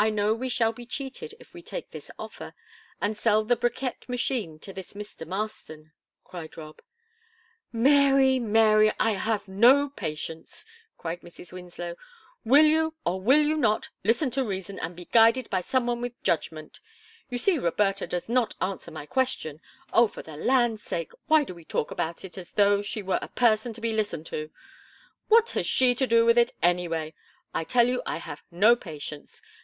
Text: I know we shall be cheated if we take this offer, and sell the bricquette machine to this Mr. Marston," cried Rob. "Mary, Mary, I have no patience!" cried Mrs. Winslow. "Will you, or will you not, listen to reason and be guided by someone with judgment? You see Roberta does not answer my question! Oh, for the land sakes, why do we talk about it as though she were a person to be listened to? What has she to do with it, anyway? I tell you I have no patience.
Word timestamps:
I 0.00 0.10
know 0.10 0.32
we 0.32 0.48
shall 0.48 0.72
be 0.72 0.86
cheated 0.86 1.34
if 1.40 1.52
we 1.52 1.60
take 1.60 1.90
this 1.90 2.08
offer, 2.20 2.54
and 3.00 3.16
sell 3.16 3.42
the 3.42 3.56
bricquette 3.56 4.08
machine 4.08 4.60
to 4.60 4.72
this 4.72 4.92
Mr. 4.92 5.26
Marston," 5.26 5.90
cried 6.22 6.56
Rob. 6.56 6.80
"Mary, 7.72 8.38
Mary, 8.38 8.92
I 9.00 9.14
have 9.14 9.48
no 9.48 9.88
patience!" 9.88 10.64
cried 10.98 11.22
Mrs. 11.22 11.52
Winslow. 11.52 11.96
"Will 12.44 12.64
you, 12.64 12.94
or 13.04 13.20
will 13.20 13.40
you 13.42 13.56
not, 13.56 13.88
listen 14.04 14.30
to 14.30 14.44
reason 14.44 14.78
and 14.78 14.94
be 14.94 15.06
guided 15.06 15.50
by 15.50 15.62
someone 15.62 16.00
with 16.00 16.22
judgment? 16.22 16.78
You 17.28 17.38
see 17.38 17.58
Roberta 17.58 18.06
does 18.06 18.28
not 18.28 18.54
answer 18.60 18.92
my 18.92 19.04
question! 19.04 19.60
Oh, 19.92 20.06
for 20.06 20.22
the 20.22 20.36
land 20.36 20.78
sakes, 20.78 21.16
why 21.26 21.42
do 21.42 21.56
we 21.56 21.64
talk 21.64 21.90
about 21.90 22.24
it 22.24 22.38
as 22.38 22.52
though 22.52 22.82
she 22.82 23.02
were 23.02 23.18
a 23.20 23.26
person 23.26 23.72
to 23.72 23.80
be 23.80 23.92
listened 23.92 24.26
to? 24.26 24.50
What 25.26 25.50
has 25.50 25.66
she 25.66 25.92
to 25.96 26.06
do 26.06 26.24
with 26.24 26.38
it, 26.38 26.52
anyway? 26.62 27.14
I 27.52 27.64
tell 27.64 27.88
you 27.88 28.00
I 28.06 28.18
have 28.18 28.44
no 28.52 28.76
patience. 28.76 29.42